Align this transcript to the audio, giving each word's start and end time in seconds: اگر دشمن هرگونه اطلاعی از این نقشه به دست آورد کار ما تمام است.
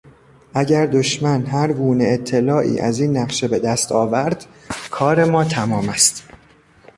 اگر 0.53 0.85
دشمن 0.85 1.45
هرگونه 1.45 2.03
اطلاعی 2.07 2.79
از 2.79 2.99
این 2.99 3.17
نقشه 3.17 3.47
به 3.47 3.59
دست 3.59 3.91
آورد 3.91 4.45
کار 4.91 5.23
ما 5.23 5.43
تمام 5.43 5.89
است. 5.89 6.23